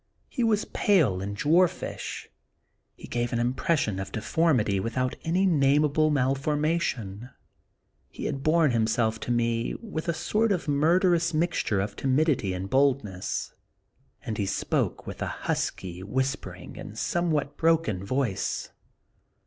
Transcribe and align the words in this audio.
He 0.29 0.43
was 0.43 0.65
pale 0.65 1.21
and 1.21 1.37
dwarfish; 1.37 2.27
Dr. 2.97 3.03
yekyll 3.03 3.03
and 3.03 3.05
Mr. 3.05 3.05
Hyde. 3.05 3.05
1 3.05 3.05
1 3.05 3.05
he 3.05 3.07
gave 3.07 3.33
an 3.33 3.39
impression 3.39 3.99
of 3.99 4.11
deformity 4.11 4.79
without 4.79 5.15
any 5.23 5.45
namable 5.45 6.09
malformation; 6.11 7.29
he 8.09 8.25
had 8.25 8.41
borne 8.41 8.71
himself 8.71 9.19
to 9.19 9.29
me 9.31 9.75
with 9.75 10.07
a 10.07 10.13
sort 10.15 10.51
of 10.51 10.67
murderous 10.67 11.35
mixture 11.35 11.79
of 11.79 11.95
timidity 11.95 12.51
and 12.51 12.71
boldness, 12.71 13.53
and 14.23 14.39
he 14.39 14.47
spoke 14.47 15.05
with 15.05 15.21
a 15.21 15.27
husky, 15.45 16.01
whispering, 16.01 16.79
and 16.79 16.97
some 16.97 17.29
what 17.29 17.55
broken 17.55 18.03
voice. 18.03 18.71